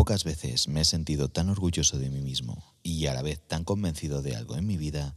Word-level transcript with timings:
Pocas 0.00 0.24
veces 0.24 0.66
me 0.66 0.80
he 0.80 0.84
sentido 0.86 1.28
tan 1.28 1.50
orgulloso 1.50 1.98
de 1.98 2.08
mí 2.08 2.22
mismo 2.22 2.64
y 2.82 3.04
a 3.04 3.12
la 3.12 3.20
vez 3.20 3.38
tan 3.38 3.64
convencido 3.64 4.22
de 4.22 4.34
algo 4.34 4.56
en 4.56 4.66
mi 4.66 4.78
vida 4.78 5.14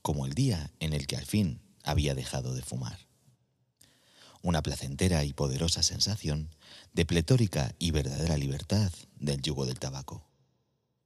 como 0.00 0.24
el 0.24 0.32
día 0.32 0.70
en 0.80 0.94
el 0.94 1.06
que 1.06 1.18
al 1.18 1.26
fin 1.26 1.60
había 1.84 2.14
dejado 2.14 2.54
de 2.54 2.62
fumar. 2.62 2.96
Una 4.40 4.62
placentera 4.62 5.22
y 5.24 5.34
poderosa 5.34 5.82
sensación 5.82 6.48
de 6.94 7.04
pletórica 7.04 7.74
y 7.78 7.90
verdadera 7.90 8.38
libertad 8.38 8.90
del 9.20 9.42
yugo 9.42 9.66
del 9.66 9.78
tabaco. 9.78 10.24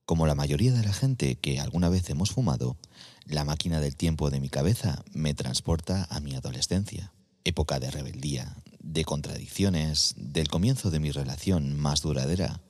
Como 0.05 0.29
la 0.29 0.37
mayoría 0.37 0.73
de 0.73 0.85
la 0.85 0.93
gente 0.93 1.35
que 1.35 1.59
alguna 1.59 1.89
vez 1.89 2.09
hemos 2.09 2.31
fumado, 2.31 2.77
la 3.25 3.45
máquina 3.45 3.81
del 3.81 3.97
tiempo 3.97 4.31
de 4.31 4.39
mi 4.39 4.51
cabeza 4.51 5.03
me 5.11 5.35
transporta 5.35 6.07
a 6.11 6.21
mi 6.21 6.37
adolescencia, 6.37 7.13
época 7.43 7.81
de 7.81 7.91
rebeldía, 7.91 8.57
de 8.79 9.05
contradicciones, 9.05 10.15
del 10.17 10.47
comienzo 10.47 10.93
de 10.93 11.01
mi 11.01 11.11
relación 11.11 11.77
más 11.77 12.03
duradera 12.03 12.61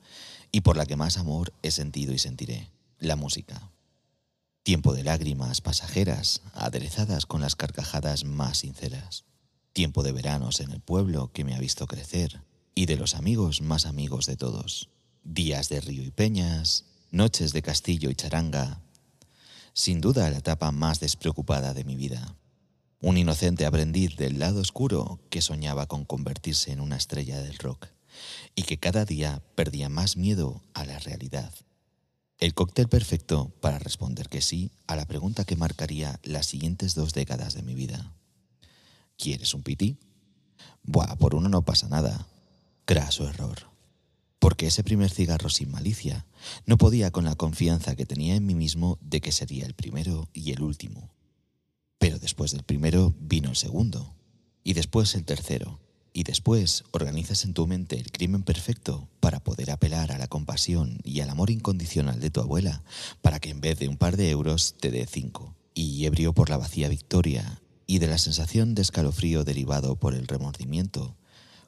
y 0.51 0.61
por 0.61 0.77
la 0.77 0.85
que 0.85 0.95
más 0.95 1.17
amor 1.17 1.53
he 1.61 1.71
sentido 1.71 2.13
y 2.13 2.19
sentiré, 2.19 2.71
la 2.99 3.15
música. 3.15 3.71
Tiempo 4.63 4.93
de 4.93 5.03
lágrimas 5.03 5.61
pasajeras, 5.61 6.41
aderezadas 6.53 7.25
con 7.25 7.41
las 7.41 7.55
carcajadas 7.55 8.25
más 8.25 8.59
sinceras. 8.59 9.25
Tiempo 9.73 10.03
de 10.03 10.11
veranos 10.11 10.59
en 10.59 10.71
el 10.71 10.81
pueblo 10.81 11.31
que 11.31 11.43
me 11.43 11.55
ha 11.55 11.59
visto 11.59 11.87
crecer 11.87 12.41
y 12.75 12.85
de 12.85 12.97
los 12.97 13.15
amigos 13.15 13.61
más 13.61 13.85
amigos 13.85 14.25
de 14.25 14.35
todos. 14.35 14.89
Días 15.23 15.69
de 15.69 15.81
río 15.81 16.03
y 16.03 16.11
peñas, 16.11 16.85
noches 17.11 17.53
de 17.53 17.61
castillo 17.61 18.09
y 18.09 18.15
charanga. 18.15 18.81
Sin 19.73 20.01
duda 20.01 20.29
la 20.29 20.37
etapa 20.37 20.71
más 20.71 20.99
despreocupada 20.99 21.73
de 21.73 21.83
mi 21.83 21.95
vida. 21.95 22.35
Un 22.99 23.17
inocente 23.17 23.65
aprendiz 23.65 24.17
del 24.17 24.39
lado 24.39 24.59
oscuro 24.59 25.19
que 25.29 25.41
soñaba 25.41 25.85
con 25.85 26.03
convertirse 26.03 26.71
en 26.71 26.81
una 26.81 26.97
estrella 26.97 27.39
del 27.39 27.57
rock 27.57 27.87
y 28.55 28.63
que 28.63 28.77
cada 28.77 29.05
día 29.05 29.41
perdía 29.55 29.89
más 29.89 30.17
miedo 30.17 30.61
a 30.73 30.85
la 30.85 30.99
realidad. 30.99 31.53
El 32.39 32.53
cóctel 32.53 32.87
perfecto 32.87 33.51
para 33.61 33.79
responder 33.79 34.29
que 34.29 34.41
sí 34.41 34.71
a 34.85 34.95
la 34.95 35.05
pregunta 35.05 35.43
que 35.43 35.55
marcaría 35.55 36.19
las 36.23 36.45
siguientes 36.45 36.93
dos 36.93 37.13
décadas 37.13 37.55
de 37.55 37.63
mi 37.63 37.73
vida. 37.73 38.13
¿Quieres 39.17 39.53
un 39.55 39.63
piti? 39.63 39.97
Buah, 40.83 41.15
por 41.15 41.33
uno 41.33 41.49
no 41.49 41.65
pasa 41.65 41.87
nada. 41.87 42.27
Craso 42.85 43.27
error. 43.27 43.71
Porque 44.39 44.67
ese 44.67 44.83
primer 44.83 45.09
cigarro 45.09 45.49
sin 45.49 45.71
malicia 45.71 46.27
no 46.65 46.77
podía 46.77 47.09
con 47.09 47.25
la 47.25 47.35
confianza 47.35 47.95
que 47.95 48.05
tenía 48.05 48.35
en 48.35 48.45
mí 48.45 48.53
mismo 48.53 48.99
de 49.01 49.19
que 49.19 49.31
sería 49.31 49.65
el 49.65 49.73
primero 49.73 50.29
y 50.31 50.51
el 50.51 50.61
último. 50.61 51.09
Pero 51.97 52.19
después 52.19 52.51
del 52.51 52.63
primero 52.63 53.15
vino 53.19 53.49
el 53.49 53.55
segundo, 53.55 54.13
y 54.63 54.73
después 54.73 55.15
el 55.15 55.25
tercero, 55.25 55.79
y 56.17 56.23
después 56.23 56.83
organizas 56.93 57.45
en 57.45 57.53
tu 57.53 57.67
mente 57.67 57.95
el 57.95 58.11
crimen 58.11 58.41
perfecto 58.41 59.07
para 59.19 59.39
poder 59.39 59.69
apelar 59.69 60.11
a 60.11 60.17
la 60.17 60.27
compasión 60.27 60.97
y 61.03 61.19
al 61.19 61.29
amor 61.29 61.51
incondicional 61.51 62.19
de 62.19 62.31
tu 62.31 62.39
abuela 62.39 62.81
para 63.21 63.39
que 63.39 63.51
en 63.51 63.61
vez 63.61 63.77
de 63.77 63.87
un 63.87 63.97
par 63.97 64.17
de 64.17 64.31
euros 64.31 64.73
te 64.79 64.89
dé 64.89 65.05
cinco. 65.05 65.55
Y 65.75 66.05
ebrio 66.05 66.33
por 66.33 66.49
la 66.49 66.57
vacía 66.57 66.89
victoria 66.89 67.61
y 67.85 67.99
de 67.99 68.07
la 68.07 68.17
sensación 68.17 68.73
de 68.73 68.81
escalofrío 68.81 69.43
derivado 69.43 69.95
por 69.95 70.15
el 70.15 70.25
remordimiento, 70.25 71.15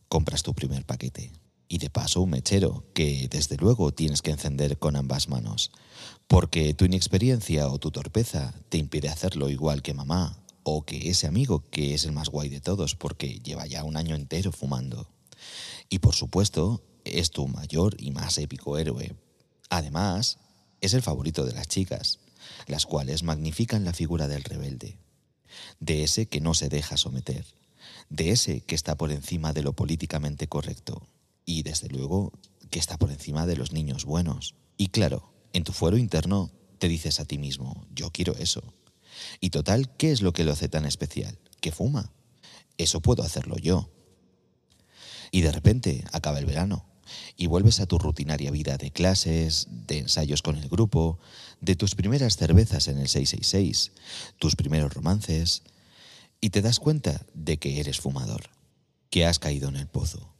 compras 0.07 0.41
tu 0.41 0.55
primer 0.55 0.83
paquete. 0.83 1.31
Y 1.67 1.77
de 1.77 1.91
paso 1.91 2.21
un 2.21 2.31
mechero 2.31 2.85
que 2.95 3.27
desde 3.29 3.55
luego 3.55 3.93
tienes 3.93 4.23
que 4.23 4.31
encender 4.31 4.79
con 4.79 4.95
ambas 4.95 5.29
manos, 5.29 5.69
porque 6.25 6.73
tu 6.73 6.85
inexperiencia 6.85 7.67
o 7.67 7.77
tu 7.77 7.91
torpeza 7.91 8.55
te 8.69 8.79
impide 8.79 9.09
hacerlo 9.09 9.51
igual 9.51 9.83
que 9.83 9.93
mamá 9.93 10.39
o 10.71 10.85
que 10.85 11.09
ese 11.09 11.27
amigo 11.27 11.63
que 11.69 11.93
es 11.93 12.05
el 12.05 12.11
más 12.11 12.29
guay 12.29 12.49
de 12.49 12.61
todos 12.61 12.95
porque 12.95 13.39
lleva 13.39 13.65
ya 13.65 13.83
un 13.83 13.97
año 13.97 14.15
entero 14.15 14.51
fumando. 14.51 15.09
Y 15.89 15.99
por 15.99 16.13
supuesto, 16.13 16.83
es 17.03 17.31
tu 17.31 17.47
mayor 17.47 17.95
y 17.99 18.11
más 18.11 18.37
épico 18.37 18.77
héroe. 18.77 19.15
Además, 19.69 20.37
es 20.81 20.93
el 20.93 21.01
favorito 21.01 21.45
de 21.45 21.53
las 21.53 21.67
chicas, 21.67 22.19
las 22.67 22.85
cuales 22.85 23.23
magnifican 23.23 23.83
la 23.83 23.93
figura 23.93 24.27
del 24.27 24.43
rebelde, 24.43 24.97
de 25.79 26.03
ese 26.03 26.27
que 26.27 26.41
no 26.41 26.53
se 26.53 26.69
deja 26.69 26.97
someter, 26.97 27.45
de 28.09 28.31
ese 28.31 28.61
que 28.61 28.75
está 28.75 28.95
por 28.95 29.11
encima 29.11 29.53
de 29.53 29.63
lo 29.63 29.73
políticamente 29.73 30.47
correcto 30.47 31.07
y, 31.45 31.63
desde 31.63 31.89
luego, 31.89 32.31
que 32.69 32.79
está 32.79 32.97
por 32.97 33.11
encima 33.11 33.45
de 33.45 33.55
los 33.55 33.71
niños 33.71 34.05
buenos. 34.05 34.55
Y 34.77 34.87
claro, 34.89 35.33
en 35.53 35.63
tu 35.63 35.73
fuero 35.73 35.97
interno 35.97 36.51
te 36.77 36.87
dices 36.87 37.19
a 37.19 37.25
ti 37.25 37.37
mismo, 37.37 37.87
yo 37.93 38.11
quiero 38.11 38.35
eso. 38.37 38.63
Y 39.39 39.49
total, 39.49 39.95
¿qué 39.97 40.11
es 40.11 40.21
lo 40.21 40.33
que 40.33 40.43
lo 40.43 40.51
hace 40.51 40.69
tan 40.69 40.85
especial? 40.85 41.39
Que 41.61 41.71
fuma. 41.71 42.11
Eso 42.77 43.01
puedo 43.01 43.23
hacerlo 43.23 43.57
yo. 43.57 43.89
Y 45.31 45.41
de 45.41 45.51
repente 45.51 46.03
acaba 46.11 46.39
el 46.39 46.45
verano 46.45 46.85
y 47.35 47.47
vuelves 47.47 47.79
a 47.79 47.85
tu 47.85 47.97
rutinaria 47.97 48.51
vida 48.51 48.77
de 48.77 48.91
clases, 48.91 49.67
de 49.69 49.99
ensayos 49.99 50.41
con 50.41 50.57
el 50.57 50.69
grupo, 50.69 51.19
de 51.61 51.75
tus 51.75 51.95
primeras 51.95 52.37
cervezas 52.37 52.87
en 52.87 52.99
el 52.99 53.07
666, 53.07 53.91
tus 54.37 54.55
primeros 54.55 54.93
romances, 54.93 55.63
y 56.41 56.51
te 56.51 56.61
das 56.61 56.79
cuenta 56.79 57.25
de 57.33 57.57
que 57.57 57.79
eres 57.79 57.99
fumador, 57.99 58.49
que 59.09 59.25
has 59.25 59.39
caído 59.39 59.69
en 59.69 59.75
el 59.75 59.87
pozo 59.87 60.38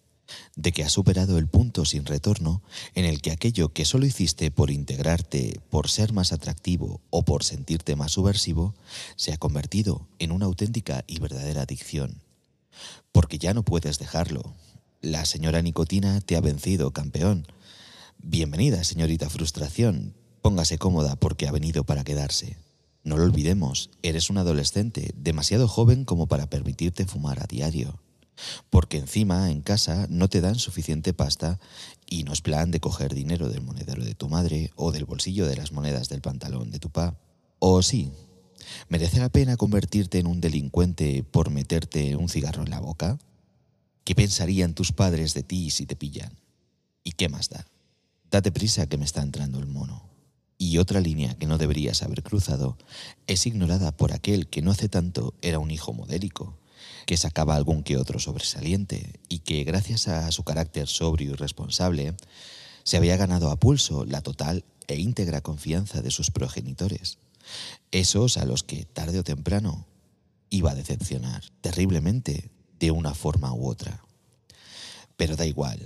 de 0.56 0.72
que 0.72 0.84
has 0.84 0.92
superado 0.92 1.38
el 1.38 1.48
punto 1.48 1.86
sin 1.86 2.06
retorno 2.06 2.62
en 2.96 3.06
el 3.06 3.22
que 3.22 3.32
aquello 3.32 3.74
que 3.74 3.86
solo 3.86 4.06
hiciste 4.06 4.52
por 4.52 4.72
integrarte, 4.72 5.60
por 5.70 5.90
ser 5.90 6.14
más 6.14 6.34
atractivo 6.34 7.02
o 7.10 7.24
por 7.24 7.44
sentirte 7.44 7.96
más 7.96 8.14
subversivo, 8.14 8.76
se 9.16 9.34
ha 9.34 9.38
convertido 9.38 10.08
en 10.20 10.32
una 10.32 10.46
auténtica 10.46 11.04
y 11.08 11.20
verdadera 11.20 11.64
adicción. 11.64 12.22
Porque 13.12 13.38
ya 13.38 13.54
no 13.54 13.64
puedes 13.64 14.00
dejarlo. 14.00 14.54
La 15.02 15.26
señora 15.26 15.62
nicotina 15.62 16.22
te 16.22 16.36
ha 16.36 16.42
vencido, 16.42 16.92
campeón. 16.92 17.48
Bienvenida, 18.18 18.84
señorita 18.84 19.30
frustración. 19.30 20.16
Póngase 20.42 20.78
cómoda 20.78 21.16
porque 21.16 21.48
ha 21.48 21.52
venido 21.52 21.84
para 21.84 22.04
quedarse. 22.04 22.58
No 23.04 23.18
lo 23.18 23.24
olvidemos, 23.24 23.90
eres 24.04 24.30
un 24.30 24.38
adolescente, 24.38 25.14
demasiado 25.16 25.68
joven 25.68 26.04
como 26.04 26.28
para 26.28 26.50
permitirte 26.50 27.06
fumar 27.06 27.42
a 27.42 27.48
diario 27.48 28.00
porque 28.70 28.98
encima 28.98 29.52
en 29.52 29.62
casa 29.62 30.08
no 30.10 30.28
te 30.28 30.42
dan 30.42 30.56
suficiente 30.56 31.14
pasta 31.14 31.60
y 32.06 32.24
no 32.24 32.34
es 32.34 32.42
plan 32.42 32.72
de 32.72 32.80
coger 32.80 33.14
dinero 33.14 33.50
del 33.50 33.62
monedero 33.62 34.04
de 34.04 34.16
tu 34.16 34.30
madre 34.30 34.72
o 34.76 34.92
del 34.92 35.06
bolsillo 35.06 35.46
de 35.46 35.56
las 35.56 35.72
monedas 35.72 36.10
del 36.10 36.22
pantalón 36.22 36.72
de 36.72 36.80
tu 36.80 36.90
pa. 36.90 37.18
O 37.60 37.82
sí, 37.82 38.12
¿merece 38.88 39.20
la 39.20 39.30
pena 39.30 39.58
convertirte 39.58 40.20
en 40.20 40.28
un 40.28 40.42
delincuente 40.42 41.24
por 41.24 41.50
meterte 41.50 42.16
un 42.16 42.30
cigarro 42.30 42.64
en 42.64 42.70
la 42.70 42.80
boca? 42.80 43.18
¿Qué 44.04 44.16
pensarían 44.16 44.74
tus 44.74 44.92
padres 44.92 45.34
de 45.34 45.44
ti 45.44 45.70
si 45.70 45.86
te 45.86 45.96
pillan? 45.96 46.34
¿Y 47.04 47.12
qué 47.12 47.30
más 47.30 47.50
da? 47.50 47.66
Date 48.32 48.52
prisa 48.52 48.88
que 48.88 48.98
me 48.98 49.06
está 49.06 49.22
entrando 49.22 49.60
el 49.60 49.68
mono. 49.68 50.04
Y 50.58 50.78
otra 50.78 51.00
línea 51.00 51.36
que 51.36 51.48
no 51.48 51.58
deberías 51.58 52.04
haber 52.04 52.22
cruzado 52.22 52.78
es 53.28 53.46
ignorada 53.46 53.96
por 53.96 54.12
aquel 54.14 54.48
que 54.48 54.62
no 54.62 54.72
hace 54.72 54.90
tanto 54.90 55.34
era 55.42 55.58
un 55.58 55.72
hijo 55.72 55.94
modélico 55.94 56.59
que 57.06 57.18
sacaba 57.18 57.56
algún 57.56 57.84
que 57.84 57.98
otro 57.98 58.20
sobresaliente 58.20 59.20
y 59.30 59.40
que 59.40 59.64
gracias 59.64 60.08
a 60.08 60.32
su 60.32 60.44
carácter 60.44 60.88
sobrio 60.88 61.32
y 61.32 61.36
responsable 61.36 62.16
se 62.84 62.98
había 62.98 63.18
ganado 63.18 63.52
a 63.52 63.60
pulso 63.60 64.06
la 64.06 64.22
total 64.22 64.64
e 64.88 64.96
íntegra 64.96 65.42
confianza 65.42 66.02
de 66.02 66.12
sus 66.12 66.32
progenitores, 66.32 67.20
esos 67.92 68.38
a 68.38 68.46
los 68.46 68.64
que 68.64 68.86
tarde 68.86 69.20
o 69.20 69.24
temprano 69.24 69.86
iba 70.50 70.72
a 70.72 70.76
decepcionar 70.76 71.44
terriblemente 71.62 72.50
de 72.80 72.92
una 72.92 73.14
forma 73.14 73.54
u 73.54 73.68
otra. 73.68 74.04
Pero 75.18 75.36
da 75.36 75.46
igual, 75.46 75.80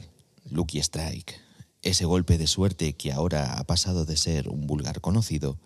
Lucky 0.50 0.80
Strike, 0.80 1.40
ese 1.82 2.06
golpe 2.06 2.38
de 2.38 2.48
suerte 2.48 2.94
que 2.94 3.12
ahora 3.12 3.60
ha 3.60 3.64
pasado 3.66 4.06
de 4.06 4.16
ser 4.16 4.48
un 4.48 4.68
vulgar 4.68 5.02
conocido, 5.02 5.58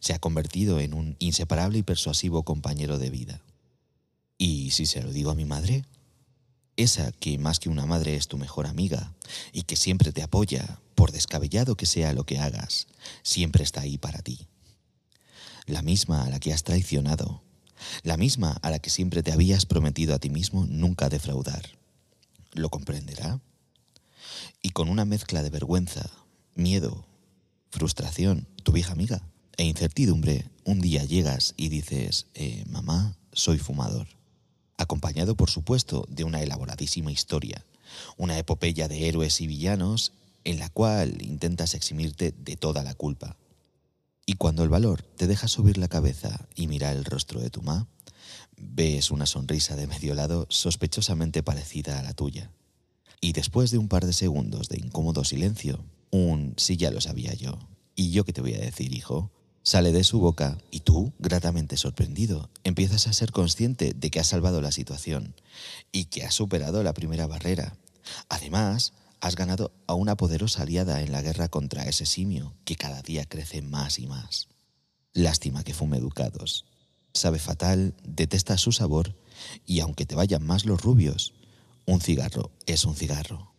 se 0.00 0.14
ha 0.14 0.18
convertido 0.18 0.80
en 0.80 0.94
un 0.94 1.16
inseparable 1.18 1.78
y 1.78 1.82
persuasivo 1.82 2.44
compañero 2.44 2.98
de 2.98 3.10
vida. 3.10 3.42
¿Y 4.38 4.70
si 4.70 4.86
se 4.86 5.02
lo 5.02 5.12
digo 5.12 5.30
a 5.30 5.34
mi 5.34 5.44
madre? 5.44 5.84
Esa 6.76 7.10
que 7.12 7.38
más 7.38 7.58
que 7.58 7.70
una 7.70 7.86
madre 7.86 8.16
es 8.16 8.28
tu 8.28 8.36
mejor 8.36 8.66
amiga 8.66 9.14
y 9.52 9.62
que 9.62 9.76
siempre 9.76 10.12
te 10.12 10.22
apoya, 10.22 10.78
por 10.94 11.10
descabellado 11.10 11.76
que 11.76 11.86
sea 11.86 12.12
lo 12.12 12.24
que 12.24 12.38
hagas, 12.38 12.86
siempre 13.22 13.64
está 13.64 13.80
ahí 13.80 13.96
para 13.96 14.20
ti. 14.20 14.46
La 15.66 15.82
misma 15.82 16.24
a 16.24 16.30
la 16.30 16.38
que 16.38 16.52
has 16.52 16.64
traicionado, 16.64 17.42
la 18.02 18.16
misma 18.16 18.58
a 18.62 18.70
la 18.70 18.78
que 18.78 18.90
siempre 18.90 19.22
te 19.22 19.32
habías 19.32 19.64
prometido 19.64 20.14
a 20.14 20.18
ti 20.18 20.28
mismo 20.28 20.66
nunca 20.66 21.08
defraudar. 21.08 21.62
¿Lo 22.52 22.68
comprenderá? 22.68 23.40
Y 24.62 24.70
con 24.70 24.88
una 24.88 25.04
mezcla 25.04 25.42
de 25.42 25.50
vergüenza, 25.50 26.10
miedo, 26.54 27.06
frustración, 27.70 28.46
tu 28.62 28.72
vieja 28.72 28.92
amiga 28.92 29.22
e 29.56 29.64
incertidumbre, 29.64 30.50
un 30.64 30.80
día 30.80 31.04
llegas 31.04 31.54
y 31.56 31.70
dices, 31.70 32.26
eh, 32.34 32.64
mamá, 32.68 33.16
soy 33.32 33.58
fumador 33.58 34.16
acompañado 34.76 35.36
por 35.36 35.50
supuesto 35.50 36.06
de 36.08 36.24
una 36.24 36.42
elaboradísima 36.42 37.12
historia, 37.12 37.64
una 38.16 38.38
epopeya 38.38 38.88
de 38.88 39.08
héroes 39.08 39.40
y 39.40 39.46
villanos 39.46 40.12
en 40.44 40.58
la 40.58 40.68
cual 40.68 41.22
intentas 41.22 41.74
eximirte 41.74 42.32
de 42.36 42.56
toda 42.56 42.82
la 42.82 42.94
culpa. 42.94 43.36
Y 44.26 44.34
cuando 44.34 44.62
el 44.62 44.68
valor 44.68 45.02
te 45.02 45.26
deja 45.26 45.48
subir 45.48 45.78
la 45.78 45.88
cabeza 45.88 46.46
y 46.54 46.66
mirar 46.66 46.96
el 46.96 47.04
rostro 47.04 47.40
de 47.40 47.50
tu 47.50 47.62
ma, 47.62 47.86
ves 48.56 49.10
una 49.10 49.26
sonrisa 49.26 49.76
de 49.76 49.86
medio 49.86 50.14
lado 50.14 50.46
sospechosamente 50.50 51.42
parecida 51.42 51.98
a 51.98 52.02
la 52.02 52.14
tuya. 52.14 52.50
Y 53.20 53.32
después 53.32 53.70
de 53.70 53.78
un 53.78 53.88
par 53.88 54.06
de 54.06 54.12
segundos 54.12 54.68
de 54.68 54.78
incómodo 54.78 55.24
silencio, 55.24 55.84
Un 56.10 56.54
sí 56.56 56.76
ya 56.76 56.90
lo 56.92 57.00
sabía 57.00 57.34
yo. 57.34 57.58
¿Y 57.96 58.10
yo 58.10 58.24
qué 58.24 58.32
te 58.32 58.40
voy 58.40 58.54
a 58.54 58.60
decir, 58.60 58.94
hijo? 58.94 59.30
Sale 59.66 59.90
de 59.90 60.04
su 60.04 60.20
boca 60.20 60.58
y 60.70 60.78
tú, 60.78 61.12
gratamente 61.18 61.76
sorprendido, 61.76 62.50
empiezas 62.62 63.08
a 63.08 63.12
ser 63.12 63.32
consciente 63.32 63.94
de 63.96 64.10
que 64.12 64.20
has 64.20 64.28
salvado 64.28 64.60
la 64.60 64.70
situación 64.70 65.34
y 65.90 66.04
que 66.04 66.22
has 66.22 66.36
superado 66.36 66.84
la 66.84 66.94
primera 66.94 67.26
barrera. 67.26 67.76
Además, 68.28 68.92
has 69.20 69.34
ganado 69.34 69.72
a 69.88 69.94
una 69.94 70.16
poderosa 70.16 70.62
aliada 70.62 71.00
en 71.00 71.10
la 71.10 71.20
guerra 71.20 71.48
contra 71.48 71.88
ese 71.88 72.06
simio 72.06 72.54
que 72.64 72.76
cada 72.76 73.02
día 73.02 73.24
crece 73.24 73.60
más 73.60 73.98
y 73.98 74.06
más. 74.06 74.46
Lástima 75.12 75.64
que 75.64 75.74
fume 75.74 75.96
educados. 75.96 76.64
Sabe 77.12 77.40
fatal, 77.40 77.96
detesta 78.04 78.58
su 78.58 78.70
sabor 78.70 79.16
y 79.66 79.80
aunque 79.80 80.06
te 80.06 80.14
vayan 80.14 80.46
más 80.46 80.64
los 80.64 80.80
rubios, 80.80 81.34
un 81.86 82.00
cigarro 82.00 82.52
es 82.66 82.84
un 82.84 82.94
cigarro. 82.94 83.52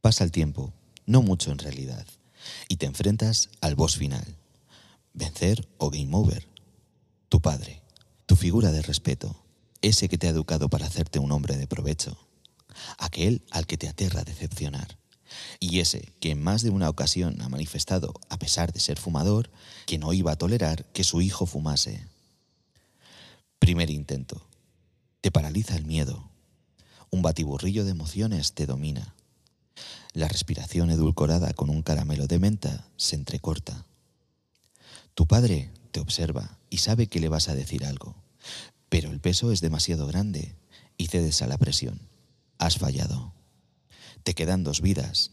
Pasa 0.00 0.24
el 0.24 0.32
tiempo, 0.32 0.72
no 1.06 1.22
mucho 1.22 1.52
en 1.52 1.58
realidad, 1.58 2.08
y 2.66 2.78
te 2.78 2.86
enfrentas 2.86 3.50
al 3.60 3.76
boss 3.76 3.96
final 3.96 4.41
vencer 5.14 5.68
o 5.78 5.90
game 5.90 6.14
over. 6.14 6.48
Tu 7.28 7.40
padre, 7.40 7.82
tu 8.26 8.36
figura 8.36 8.72
de 8.72 8.82
respeto, 8.82 9.36
ese 9.80 10.08
que 10.08 10.18
te 10.18 10.26
ha 10.26 10.30
educado 10.30 10.68
para 10.68 10.86
hacerte 10.86 11.18
un 11.18 11.32
hombre 11.32 11.56
de 11.56 11.66
provecho, 11.66 12.16
aquel 12.98 13.42
al 13.50 13.66
que 13.66 13.76
te 13.76 13.88
aterra 13.88 14.24
decepcionar, 14.24 14.98
y 15.60 15.80
ese 15.80 16.12
que 16.20 16.30
en 16.30 16.42
más 16.42 16.62
de 16.62 16.70
una 16.70 16.88
ocasión 16.88 17.40
ha 17.42 17.48
manifestado, 17.48 18.14
a 18.28 18.38
pesar 18.38 18.72
de 18.72 18.80
ser 18.80 18.98
fumador, 18.98 19.50
que 19.86 19.98
no 19.98 20.12
iba 20.12 20.32
a 20.32 20.36
tolerar 20.36 20.84
que 20.92 21.04
su 21.04 21.20
hijo 21.20 21.46
fumase. 21.46 22.06
Primer 23.58 23.90
intento. 23.90 24.46
Te 25.20 25.30
paraliza 25.30 25.76
el 25.76 25.84
miedo. 25.84 26.28
Un 27.10 27.22
batiburrillo 27.22 27.84
de 27.84 27.92
emociones 27.92 28.54
te 28.54 28.66
domina. 28.66 29.14
La 30.14 30.28
respiración 30.28 30.90
edulcorada 30.90 31.52
con 31.54 31.70
un 31.70 31.82
caramelo 31.82 32.26
de 32.26 32.38
menta 32.38 32.88
se 32.96 33.16
entrecorta. 33.16 33.86
Tu 35.14 35.26
padre 35.26 35.70
te 35.90 36.00
observa 36.00 36.58
y 36.70 36.78
sabe 36.78 37.06
que 37.06 37.20
le 37.20 37.28
vas 37.28 37.48
a 37.48 37.54
decir 37.54 37.84
algo, 37.84 38.16
pero 38.88 39.10
el 39.10 39.20
peso 39.20 39.52
es 39.52 39.60
demasiado 39.60 40.06
grande 40.06 40.56
y 40.96 41.08
cedes 41.08 41.42
a 41.42 41.46
la 41.46 41.58
presión. 41.58 42.00
Has 42.58 42.78
fallado. 42.78 43.34
Te 44.22 44.34
quedan 44.34 44.64
dos 44.64 44.80
vidas. 44.80 45.32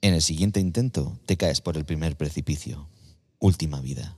En 0.00 0.14
el 0.14 0.22
siguiente 0.22 0.60
intento 0.60 1.18
te 1.26 1.36
caes 1.36 1.60
por 1.60 1.76
el 1.76 1.84
primer 1.84 2.16
precipicio. 2.16 2.88
Última 3.38 3.80
vida. 3.80 4.16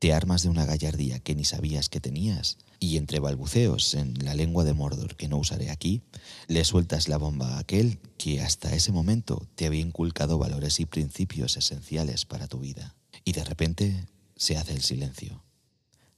Te 0.00 0.12
armas 0.12 0.42
de 0.42 0.48
una 0.48 0.64
gallardía 0.64 1.20
que 1.20 1.36
ni 1.36 1.44
sabías 1.44 1.88
que 1.88 2.00
tenías 2.00 2.58
y 2.80 2.96
entre 2.96 3.20
balbuceos 3.20 3.94
en 3.94 4.14
la 4.24 4.34
lengua 4.34 4.64
de 4.64 4.72
Mordor 4.72 5.14
que 5.14 5.28
no 5.28 5.38
usaré 5.38 5.70
aquí, 5.70 6.02
le 6.48 6.64
sueltas 6.64 7.06
la 7.06 7.18
bomba 7.18 7.54
a 7.54 7.58
aquel 7.60 8.00
que 8.18 8.40
hasta 8.40 8.74
ese 8.74 8.90
momento 8.90 9.46
te 9.54 9.66
había 9.66 9.80
inculcado 9.80 10.38
valores 10.38 10.80
y 10.80 10.86
principios 10.86 11.56
esenciales 11.56 12.24
para 12.24 12.48
tu 12.48 12.58
vida. 12.58 12.96
Y 13.24 13.32
de 13.32 13.44
repente 13.44 14.06
se 14.42 14.56
hace 14.56 14.72
el 14.72 14.82
silencio. 14.82 15.40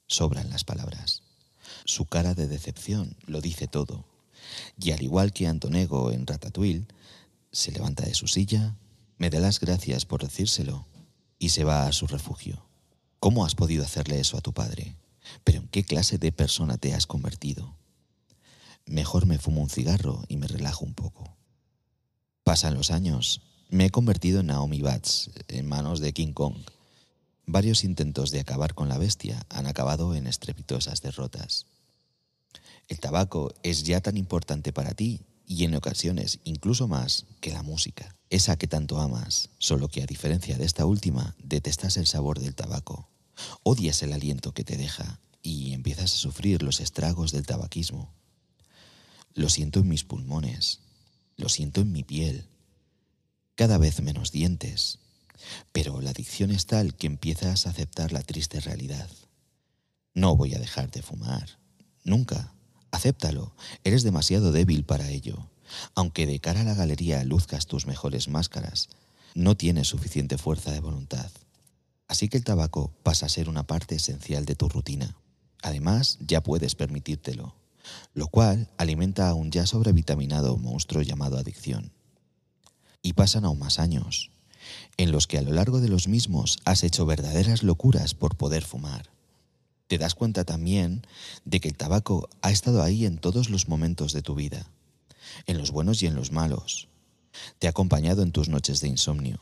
Sobran 0.06 0.48
las 0.48 0.64
palabras. 0.64 1.22
Su 1.84 2.06
cara 2.06 2.32
de 2.32 2.48
decepción 2.48 3.18
lo 3.26 3.42
dice 3.42 3.68
todo. 3.68 4.06
Y 4.80 4.92
al 4.92 5.02
igual 5.02 5.34
que 5.34 5.46
Antonego 5.46 6.10
en 6.10 6.26
Ratatouille, 6.26 6.86
se 7.52 7.70
levanta 7.70 8.06
de 8.06 8.14
su 8.14 8.26
silla, 8.26 8.76
me 9.18 9.28
da 9.28 9.40
las 9.40 9.60
gracias 9.60 10.06
por 10.06 10.22
decírselo 10.22 10.86
y 11.38 11.50
se 11.50 11.64
va 11.64 11.86
a 11.86 11.92
su 11.92 12.06
refugio. 12.06 12.64
¿Cómo 13.20 13.44
has 13.44 13.54
podido 13.54 13.84
hacerle 13.84 14.18
eso 14.18 14.38
a 14.38 14.40
tu 14.40 14.54
padre? 14.54 14.96
¿Pero 15.44 15.58
en 15.58 15.68
qué 15.68 15.84
clase 15.84 16.16
de 16.16 16.32
persona 16.32 16.78
te 16.78 16.94
has 16.94 17.06
convertido? 17.06 17.76
Mejor 18.86 19.26
me 19.26 19.36
fumo 19.36 19.60
un 19.60 19.68
cigarro 19.68 20.24
y 20.28 20.38
me 20.38 20.46
relajo 20.46 20.86
un 20.86 20.94
poco. 20.94 21.36
Pasan 22.42 22.72
los 22.72 22.90
años. 22.90 23.42
Me 23.68 23.84
he 23.84 23.90
convertido 23.90 24.40
en 24.40 24.46
Naomi 24.46 24.80
Batts, 24.80 25.30
en 25.48 25.66
manos 25.66 26.00
de 26.00 26.14
King 26.14 26.32
Kong. 26.32 26.56
Varios 27.46 27.84
intentos 27.84 28.30
de 28.30 28.40
acabar 28.40 28.74
con 28.74 28.88
la 28.88 28.98
bestia 28.98 29.44
han 29.50 29.66
acabado 29.66 30.14
en 30.14 30.26
estrepitosas 30.26 31.02
derrotas. 31.02 31.66
El 32.88 33.00
tabaco 33.00 33.54
es 33.62 33.84
ya 33.84 34.00
tan 34.00 34.16
importante 34.16 34.72
para 34.72 34.94
ti 34.94 35.20
y 35.46 35.64
en 35.64 35.74
ocasiones 35.74 36.40
incluso 36.44 36.88
más 36.88 37.26
que 37.40 37.52
la 37.52 37.62
música, 37.62 38.16
esa 38.30 38.56
que 38.56 38.66
tanto 38.66 38.98
amas, 38.98 39.50
solo 39.58 39.88
que 39.88 40.02
a 40.02 40.06
diferencia 40.06 40.56
de 40.56 40.64
esta 40.64 40.86
última, 40.86 41.34
detestas 41.42 41.96
el 41.96 42.06
sabor 42.06 42.40
del 42.40 42.54
tabaco, 42.54 43.08
odias 43.62 44.02
el 44.02 44.12
aliento 44.12 44.52
que 44.52 44.64
te 44.64 44.76
deja 44.76 45.20
y 45.42 45.72
empiezas 45.72 46.14
a 46.14 46.16
sufrir 46.16 46.62
los 46.62 46.80
estragos 46.80 47.30
del 47.32 47.46
tabaquismo. 47.46 48.12
Lo 49.34 49.50
siento 49.50 49.80
en 49.80 49.88
mis 49.88 50.04
pulmones, 50.04 50.80
lo 51.36 51.48
siento 51.48 51.82
en 51.82 51.92
mi 51.92 52.04
piel, 52.04 52.46
cada 53.54 53.78
vez 53.78 54.00
menos 54.00 54.32
dientes, 54.32 54.98
pero 55.72 56.00
la 56.00 56.10
adicción 56.10 56.50
es 56.50 56.66
tal 56.66 56.94
que 56.94 57.06
empiezas 57.06 57.66
a 57.66 57.70
aceptar 57.70 58.12
la 58.12 58.22
triste 58.22 58.60
realidad. 58.60 59.08
No 60.14 60.36
voy 60.36 60.54
a 60.54 60.58
dejar 60.58 60.90
de 60.90 61.02
fumar. 61.02 61.58
Nunca. 62.04 62.54
Acéptalo. 62.90 63.54
Eres 63.82 64.04
demasiado 64.04 64.52
débil 64.52 64.84
para 64.84 65.10
ello. 65.10 65.50
Aunque 65.94 66.26
de 66.26 66.38
cara 66.40 66.60
a 66.60 66.64
la 66.64 66.74
galería 66.74 67.24
luzcas 67.24 67.66
tus 67.66 67.86
mejores 67.86 68.28
máscaras, 68.28 68.88
no 69.34 69.56
tienes 69.56 69.88
suficiente 69.88 70.38
fuerza 70.38 70.70
de 70.70 70.80
voluntad. 70.80 71.30
Así 72.06 72.28
que 72.28 72.36
el 72.36 72.44
tabaco 72.44 72.92
pasa 73.02 73.26
a 73.26 73.30
ser 73.30 73.48
una 73.48 73.66
parte 73.66 73.96
esencial 73.96 74.44
de 74.44 74.54
tu 74.54 74.68
rutina. 74.68 75.16
Además, 75.62 76.18
ya 76.20 76.42
puedes 76.42 76.74
permitírtelo, 76.74 77.56
lo 78.12 78.28
cual 78.28 78.70
alimenta 78.76 79.28
a 79.28 79.34
un 79.34 79.50
ya 79.50 79.66
sobrevitaminado 79.66 80.56
monstruo 80.56 81.02
llamado 81.02 81.38
adicción. 81.38 81.92
Y 83.02 83.14
pasan 83.14 83.44
aún 83.44 83.58
más 83.58 83.78
años, 83.78 84.30
en 84.96 85.12
los 85.12 85.26
que 85.26 85.38
a 85.38 85.42
lo 85.42 85.52
largo 85.52 85.80
de 85.80 85.88
los 85.88 86.08
mismos 86.08 86.58
has 86.64 86.84
hecho 86.84 87.06
verdaderas 87.06 87.62
locuras 87.62 88.14
por 88.14 88.36
poder 88.36 88.64
fumar. 88.64 89.10
Te 89.86 89.98
das 89.98 90.14
cuenta 90.14 90.44
también 90.44 91.06
de 91.44 91.60
que 91.60 91.68
el 91.68 91.76
tabaco 91.76 92.28
ha 92.42 92.50
estado 92.50 92.82
ahí 92.82 93.04
en 93.04 93.18
todos 93.18 93.50
los 93.50 93.68
momentos 93.68 94.12
de 94.12 94.22
tu 94.22 94.34
vida, 94.34 94.70
en 95.46 95.58
los 95.58 95.70
buenos 95.70 96.02
y 96.02 96.06
en 96.06 96.14
los 96.14 96.32
malos. 96.32 96.88
Te 97.58 97.66
ha 97.66 97.70
acompañado 97.70 98.22
en 98.22 98.32
tus 98.32 98.48
noches 98.48 98.80
de 98.80 98.88
insomnio 98.88 99.40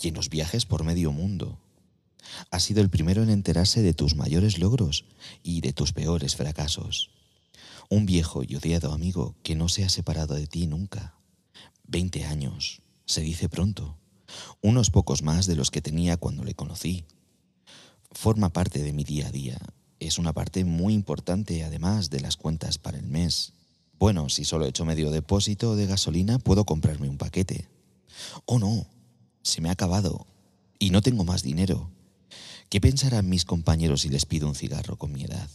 y 0.00 0.08
en 0.08 0.14
los 0.14 0.28
viajes 0.28 0.66
por 0.66 0.84
medio 0.84 1.12
mundo. 1.12 1.58
Ha 2.50 2.60
sido 2.60 2.82
el 2.82 2.90
primero 2.90 3.22
en 3.22 3.30
enterarse 3.30 3.80
de 3.80 3.94
tus 3.94 4.14
mayores 4.14 4.58
logros 4.58 5.04
y 5.42 5.62
de 5.62 5.72
tus 5.72 5.92
peores 5.92 6.36
fracasos. 6.36 7.10
Un 7.88 8.04
viejo 8.04 8.42
y 8.46 8.56
odiado 8.56 8.92
amigo 8.92 9.34
que 9.42 9.54
no 9.54 9.68
se 9.70 9.84
ha 9.84 9.88
separado 9.88 10.34
de 10.34 10.46
ti 10.46 10.66
nunca. 10.66 11.14
Veinte 11.86 12.26
años, 12.26 12.82
se 13.06 13.22
dice 13.22 13.48
pronto 13.48 13.96
unos 14.62 14.90
pocos 14.90 15.22
más 15.22 15.46
de 15.46 15.56
los 15.56 15.70
que 15.70 15.82
tenía 15.82 16.16
cuando 16.16 16.44
le 16.44 16.54
conocí. 16.54 17.04
Forma 18.12 18.50
parte 18.50 18.82
de 18.82 18.92
mi 18.92 19.04
día 19.04 19.28
a 19.28 19.32
día. 19.32 19.58
Es 20.00 20.18
una 20.18 20.32
parte 20.32 20.64
muy 20.64 20.94
importante 20.94 21.64
además 21.64 22.10
de 22.10 22.20
las 22.20 22.36
cuentas 22.36 22.78
para 22.78 22.98
el 22.98 23.06
mes. 23.06 23.52
Bueno, 23.98 24.28
si 24.28 24.44
solo 24.44 24.64
he 24.64 24.68
hecho 24.68 24.84
medio 24.84 25.10
depósito 25.10 25.76
de 25.76 25.86
gasolina, 25.86 26.38
puedo 26.38 26.64
comprarme 26.64 27.08
un 27.08 27.18
paquete. 27.18 27.68
Oh 28.46 28.58
no, 28.58 28.86
se 29.42 29.60
me 29.60 29.68
ha 29.68 29.72
acabado 29.72 30.26
y 30.78 30.90
no 30.90 31.02
tengo 31.02 31.24
más 31.24 31.42
dinero. 31.42 31.90
¿Qué 32.68 32.80
pensarán 32.80 33.28
mis 33.28 33.44
compañeros 33.44 34.02
si 34.02 34.08
les 34.08 34.26
pido 34.26 34.46
un 34.46 34.54
cigarro 34.54 34.96
con 34.96 35.12
mi 35.12 35.24
edad? 35.24 35.48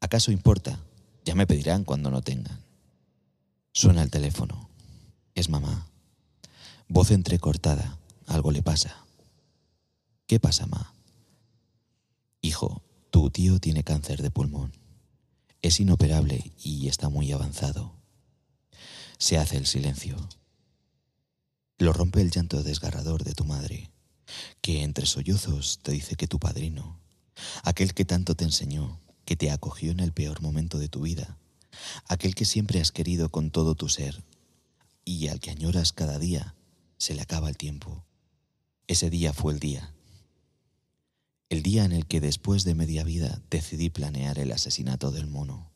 ¿Acaso 0.00 0.32
importa? 0.32 0.80
Ya 1.24 1.34
me 1.34 1.46
pedirán 1.46 1.84
cuando 1.84 2.10
no 2.10 2.20
tengan. 2.20 2.60
Suena 3.72 4.02
el 4.02 4.10
teléfono. 4.10 4.68
Es 5.34 5.48
mamá. 5.48 5.88
Voz 6.88 7.10
entrecortada. 7.10 7.98
Algo 8.26 8.52
le 8.52 8.62
pasa. 8.62 9.04
¿Qué 10.26 10.38
pasa, 10.38 10.66
ma? 10.66 10.94
Hijo, 12.40 12.82
tu 13.10 13.30
tío 13.30 13.58
tiene 13.58 13.82
cáncer 13.82 14.22
de 14.22 14.30
pulmón. 14.30 14.72
Es 15.62 15.80
inoperable 15.80 16.52
y 16.62 16.88
está 16.88 17.08
muy 17.08 17.32
avanzado. 17.32 17.92
Se 19.18 19.36
hace 19.36 19.56
el 19.56 19.66
silencio. 19.66 20.16
Lo 21.78 21.92
rompe 21.92 22.20
el 22.20 22.30
llanto 22.30 22.62
desgarrador 22.62 23.24
de 23.24 23.34
tu 23.34 23.44
madre, 23.44 23.90
que 24.60 24.82
entre 24.82 25.06
sollozos 25.06 25.80
te 25.82 25.92
dice 25.92 26.14
que 26.16 26.28
tu 26.28 26.38
padrino, 26.38 27.00
aquel 27.64 27.94
que 27.94 28.04
tanto 28.04 28.34
te 28.34 28.44
enseñó, 28.44 29.00
que 29.24 29.36
te 29.36 29.50
acogió 29.50 29.90
en 29.90 30.00
el 30.00 30.12
peor 30.12 30.40
momento 30.40 30.78
de 30.78 30.88
tu 30.88 31.02
vida, 31.02 31.36
aquel 32.08 32.34
que 32.34 32.44
siempre 32.44 32.80
has 32.80 32.92
querido 32.92 33.28
con 33.28 33.50
todo 33.50 33.74
tu 33.74 33.88
ser 33.88 34.24
y 35.04 35.28
al 35.28 35.40
que 35.40 35.50
añoras 35.50 35.92
cada 35.92 36.18
día, 36.18 36.55
se 36.98 37.14
le 37.14 37.22
acaba 37.22 37.48
el 37.48 37.56
tiempo. 37.56 38.04
Ese 38.86 39.10
día 39.10 39.32
fue 39.32 39.52
el 39.52 39.58
día. 39.58 39.92
El 41.48 41.62
día 41.62 41.84
en 41.84 41.92
el 41.92 42.06
que 42.06 42.20
después 42.20 42.64
de 42.64 42.74
media 42.74 43.04
vida 43.04 43.40
decidí 43.50 43.90
planear 43.90 44.38
el 44.38 44.52
asesinato 44.52 45.10
del 45.10 45.26
mono. 45.26 45.70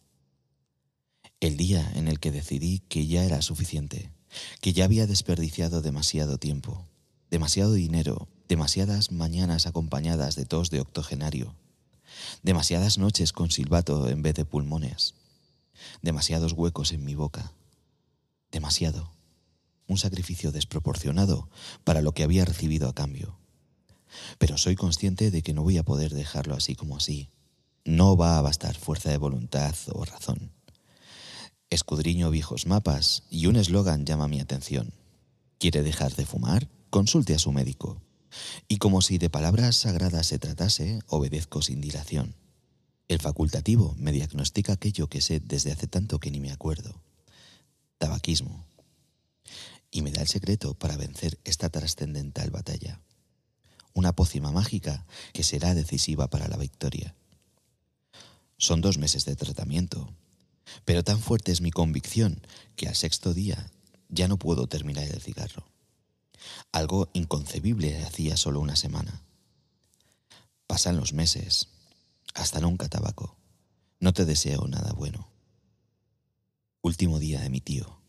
El 1.40 1.56
día 1.56 1.90
en 1.94 2.08
el 2.08 2.20
que 2.20 2.30
decidí 2.30 2.80
que 2.80 3.06
ya 3.06 3.24
era 3.24 3.40
suficiente, 3.42 4.10
que 4.60 4.72
ya 4.72 4.84
había 4.84 5.06
desperdiciado 5.06 5.80
demasiado 5.80 6.38
tiempo, 6.38 6.86
demasiado 7.30 7.72
dinero, 7.72 8.28
demasiadas 8.48 9.12
mañanas 9.12 9.66
acompañadas 9.66 10.34
de 10.34 10.44
tos 10.44 10.70
de 10.70 10.80
octogenario, 10.80 11.54
demasiadas 12.42 12.98
noches 12.98 13.32
con 13.32 13.50
silbato 13.50 14.08
en 14.08 14.22
vez 14.22 14.34
de 14.34 14.44
pulmones, 14.44 15.14
demasiados 16.02 16.52
huecos 16.52 16.92
en 16.92 17.04
mi 17.04 17.14
boca, 17.14 17.52
demasiado 18.50 19.19
un 19.90 19.98
sacrificio 19.98 20.52
desproporcionado 20.52 21.50
para 21.82 22.00
lo 22.00 22.12
que 22.12 22.22
había 22.22 22.44
recibido 22.44 22.88
a 22.88 22.94
cambio. 22.94 23.38
Pero 24.38 24.56
soy 24.56 24.76
consciente 24.76 25.30
de 25.32 25.42
que 25.42 25.52
no 25.52 25.64
voy 25.64 25.78
a 25.78 25.84
poder 25.84 26.14
dejarlo 26.14 26.54
así 26.54 26.76
como 26.76 26.96
así. 26.96 27.30
No 27.84 28.16
va 28.16 28.38
a 28.38 28.42
bastar 28.42 28.76
fuerza 28.76 29.10
de 29.10 29.16
voluntad 29.16 29.74
o 29.92 30.04
razón. 30.04 30.52
Escudriño 31.70 32.30
viejos 32.30 32.66
mapas 32.66 33.24
y 33.30 33.46
un 33.46 33.56
eslogan 33.56 34.06
llama 34.06 34.28
mi 34.28 34.40
atención. 34.40 34.92
¿Quiere 35.58 35.82
dejar 35.82 36.14
de 36.14 36.24
fumar? 36.24 36.68
Consulte 36.90 37.34
a 37.34 37.38
su 37.40 37.50
médico. 37.52 38.00
Y 38.68 38.78
como 38.78 39.02
si 39.02 39.18
de 39.18 39.28
palabras 39.28 39.76
sagradas 39.76 40.28
se 40.28 40.38
tratase, 40.38 41.00
obedezco 41.08 41.62
sin 41.62 41.80
dilación. 41.80 42.36
El 43.08 43.18
facultativo 43.18 43.96
me 43.98 44.12
diagnostica 44.12 44.74
aquello 44.74 45.08
que 45.08 45.20
sé 45.20 45.40
desde 45.40 45.72
hace 45.72 45.88
tanto 45.88 46.20
que 46.20 46.30
ni 46.30 46.38
me 46.38 46.52
acuerdo. 46.52 47.02
Tabaquismo. 47.98 48.69
Y 49.90 50.02
me 50.02 50.12
da 50.12 50.22
el 50.22 50.28
secreto 50.28 50.74
para 50.74 50.96
vencer 50.96 51.38
esta 51.44 51.68
trascendental 51.68 52.50
batalla. 52.50 53.00
Una 53.92 54.12
pócima 54.12 54.52
mágica 54.52 55.06
que 55.32 55.42
será 55.42 55.74
decisiva 55.74 56.28
para 56.28 56.48
la 56.48 56.56
victoria. 56.56 57.14
Son 58.56 58.80
dos 58.80 58.98
meses 58.98 59.24
de 59.24 59.36
tratamiento, 59.36 60.12
pero 60.84 61.02
tan 61.02 61.18
fuerte 61.18 61.50
es 61.50 61.60
mi 61.60 61.70
convicción 61.70 62.46
que 62.76 62.88
al 62.88 62.94
sexto 62.94 63.34
día 63.34 63.70
ya 64.08 64.28
no 64.28 64.38
puedo 64.38 64.66
terminar 64.66 65.04
el 65.04 65.20
cigarro. 65.20 65.66
Algo 66.72 67.10
inconcebible 67.12 68.02
hacía 68.04 68.36
solo 68.36 68.60
una 68.60 68.76
semana. 68.76 69.22
Pasan 70.66 70.96
los 70.96 71.12
meses, 71.12 71.68
hasta 72.34 72.60
nunca 72.60 72.88
tabaco. 72.88 73.36
No 73.98 74.12
te 74.12 74.24
deseo 74.24 74.66
nada 74.68 74.92
bueno. 74.92 75.28
Último 76.80 77.18
día 77.18 77.40
de 77.40 77.50
mi 77.50 77.60
tío. 77.60 77.99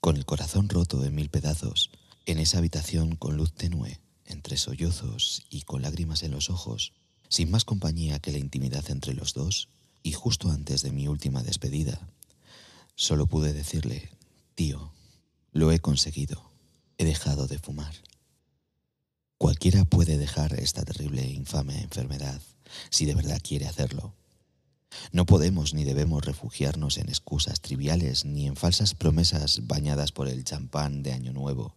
Con 0.00 0.16
el 0.16 0.24
corazón 0.24 0.70
roto 0.70 1.04
en 1.04 1.14
mil 1.14 1.28
pedazos, 1.28 1.90
en 2.24 2.38
esa 2.38 2.56
habitación 2.56 3.16
con 3.16 3.36
luz 3.36 3.52
tenue, 3.52 4.00
entre 4.24 4.56
sollozos 4.56 5.42
y 5.50 5.62
con 5.62 5.82
lágrimas 5.82 6.22
en 6.22 6.30
los 6.30 6.48
ojos, 6.48 6.94
sin 7.28 7.50
más 7.50 7.66
compañía 7.66 8.18
que 8.18 8.32
la 8.32 8.38
intimidad 8.38 8.90
entre 8.90 9.12
los 9.12 9.34
dos, 9.34 9.68
y 10.02 10.12
justo 10.12 10.50
antes 10.50 10.80
de 10.80 10.90
mi 10.90 11.06
última 11.06 11.42
despedida, 11.42 12.08
solo 12.94 13.26
pude 13.26 13.52
decirle, 13.52 14.10
tío, 14.54 14.90
lo 15.52 15.70
he 15.70 15.80
conseguido, 15.80 16.50
he 16.96 17.04
dejado 17.04 17.46
de 17.46 17.58
fumar. 17.58 17.94
Cualquiera 19.36 19.84
puede 19.84 20.16
dejar 20.16 20.58
esta 20.58 20.82
terrible 20.82 21.24
e 21.24 21.30
infame 21.30 21.82
enfermedad 21.82 22.40
si 22.88 23.04
de 23.04 23.14
verdad 23.14 23.40
quiere 23.42 23.66
hacerlo. 23.66 24.14
No 25.12 25.26
podemos 25.26 25.74
ni 25.74 25.84
debemos 25.84 26.24
refugiarnos 26.24 26.98
en 26.98 27.08
excusas 27.08 27.60
triviales 27.60 28.24
ni 28.24 28.46
en 28.46 28.56
falsas 28.56 28.94
promesas 28.94 29.66
bañadas 29.66 30.12
por 30.12 30.28
el 30.28 30.44
champán 30.44 31.02
de 31.02 31.12
Año 31.12 31.32
Nuevo 31.32 31.74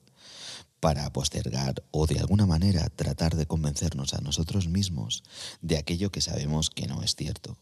para 0.80 1.14
postergar 1.14 1.82
o 1.92 2.08
de 2.08 2.20
alguna 2.20 2.46
manera 2.46 2.90
tratar 2.90 3.38
de 3.38 3.46
convencernos 3.46 4.14
a 4.14 4.20
nosotros 4.20 4.68
mismos 4.68 5.24
de 5.62 5.78
aquello 5.78 6.12
que 6.12 6.20
sabemos 6.20 6.70
que 6.70 6.88
no 6.88 7.02
es 7.02 7.16
cierto. 7.16 7.58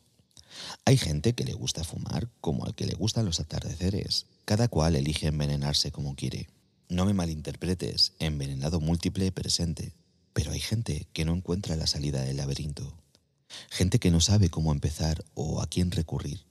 Hay 0.85 0.97
gente 0.97 1.33
que 1.33 1.43
le 1.43 1.53
gusta 1.53 1.83
fumar 1.83 2.29
como 2.41 2.65
al 2.65 2.73
que 2.73 2.87
le 2.87 2.95
gustan 2.95 3.25
los 3.25 3.39
atardeceres. 3.39 4.25
Cada 4.45 4.67
cual 4.67 4.95
elige 4.95 5.27
envenenarse 5.27 5.91
como 5.91 6.15
quiere. 6.15 6.49
No 6.89 7.05
me 7.05 7.13
malinterpretes, 7.13 8.13
envenenado 8.19 8.79
múltiple 8.79 9.31
presente. 9.31 9.93
Pero 10.33 10.51
hay 10.51 10.59
gente 10.59 11.07
que 11.13 11.23
no 11.23 11.33
encuentra 11.33 11.75
la 11.75 11.87
salida 11.87 12.21
del 12.21 12.37
laberinto. 12.37 12.93
Gente 13.69 13.99
que 13.99 14.11
no 14.11 14.19
sabe 14.19 14.49
cómo 14.49 14.71
empezar 14.71 15.23
o 15.33 15.61
a 15.61 15.67
quién 15.67 15.91
recurrir. 15.91 16.45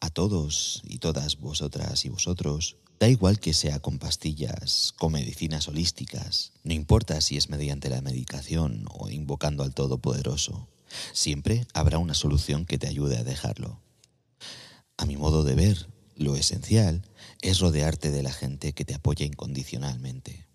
A 0.00 0.10
todos 0.10 0.82
y 0.84 0.98
todas 0.98 1.38
vosotras 1.38 2.04
y 2.04 2.08
vosotros, 2.08 2.76
da 2.98 3.08
igual 3.08 3.40
que 3.40 3.54
sea 3.54 3.80
con 3.80 3.98
pastillas, 3.98 4.94
con 4.98 5.12
medicinas 5.12 5.68
holísticas, 5.68 6.52
no 6.64 6.72
importa 6.72 7.20
si 7.20 7.36
es 7.36 7.50
mediante 7.50 7.90
la 7.90 8.00
medicación 8.00 8.86
o 8.90 9.08
invocando 9.08 9.62
al 9.62 9.74
Todopoderoso, 9.74 10.68
siempre 11.12 11.66
habrá 11.74 11.98
una 11.98 12.14
solución 12.14 12.64
que 12.64 12.78
te 12.78 12.88
ayude 12.88 13.18
a 13.18 13.24
dejarlo. 13.24 13.80
A 14.96 15.04
mi 15.04 15.16
modo 15.16 15.44
de 15.44 15.54
ver, 15.54 15.88
lo 16.14 16.36
esencial 16.36 17.02
es 17.42 17.58
rodearte 17.58 18.10
de 18.10 18.22
la 18.22 18.32
gente 18.32 18.72
que 18.72 18.84
te 18.84 18.94
apoya 18.94 19.26
incondicionalmente. 19.26 20.46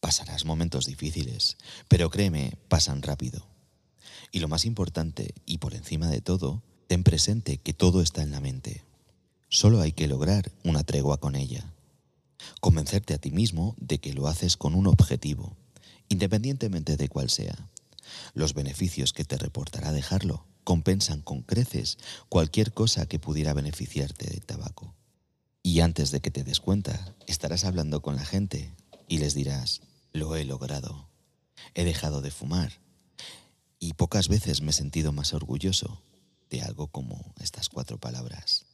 Pasarás 0.00 0.46
momentos 0.46 0.86
difíciles, 0.86 1.58
pero 1.88 2.08
créeme, 2.08 2.56
pasan 2.68 3.02
rápido. 3.02 3.49
Y 4.32 4.38
lo 4.40 4.48
más 4.48 4.64
importante, 4.64 5.34
y 5.46 5.58
por 5.58 5.74
encima 5.74 6.08
de 6.08 6.20
todo, 6.20 6.62
ten 6.86 7.02
presente 7.02 7.58
que 7.58 7.72
todo 7.72 8.00
está 8.02 8.22
en 8.22 8.30
la 8.30 8.40
mente. 8.40 8.84
Solo 9.48 9.80
hay 9.80 9.92
que 9.92 10.06
lograr 10.06 10.52
una 10.64 10.84
tregua 10.84 11.18
con 11.18 11.34
ella. 11.34 11.72
Convencerte 12.60 13.14
a 13.14 13.18
ti 13.18 13.30
mismo 13.30 13.74
de 13.78 13.98
que 13.98 14.12
lo 14.12 14.28
haces 14.28 14.56
con 14.56 14.74
un 14.74 14.86
objetivo, 14.86 15.56
independientemente 16.08 16.96
de 16.96 17.08
cuál 17.08 17.30
sea. 17.30 17.68
Los 18.34 18.54
beneficios 18.54 19.12
que 19.12 19.24
te 19.24 19.36
reportará 19.36 19.92
dejarlo 19.92 20.46
compensan 20.64 21.22
con 21.22 21.42
creces 21.42 21.98
cualquier 22.28 22.72
cosa 22.72 23.06
que 23.06 23.18
pudiera 23.18 23.54
beneficiarte 23.54 24.28
del 24.28 24.44
tabaco. 24.44 24.94
Y 25.62 25.80
antes 25.80 26.10
de 26.10 26.20
que 26.20 26.30
te 26.30 26.44
des 26.44 26.60
cuenta, 26.60 27.14
estarás 27.26 27.64
hablando 27.64 28.02
con 28.02 28.16
la 28.16 28.24
gente 28.24 28.72
y 29.08 29.18
les 29.18 29.34
dirás, 29.34 29.82
lo 30.12 30.36
he 30.36 30.44
logrado, 30.44 31.08
he 31.74 31.84
dejado 31.84 32.20
de 32.20 32.30
fumar 32.30 32.80
y 33.80 33.94
pocas 33.94 34.28
veces 34.28 34.60
me 34.60 34.70
he 34.70 34.74
sentido 34.74 35.10
más 35.10 35.32
orgulloso 35.32 36.02
de 36.50 36.62
algo 36.62 36.88
como 36.88 37.34
estas 37.40 37.68
cuatro 37.68 37.98
palabras. 37.98 38.66